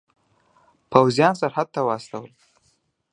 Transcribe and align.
پوځیان 0.91 1.33
سرحد 1.41 1.67
ته 1.75 1.81
واستول. 1.87 2.31